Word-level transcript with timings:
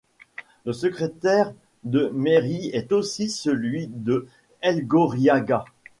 Le 0.65 0.73
secrétaire 0.73 1.53
de 1.83 2.09
mairie 2.11 2.71
est 2.73 2.91
aussi 2.91 3.29
celui 3.29 3.85
de 3.85 4.25
Elgorriaga. 4.63 5.63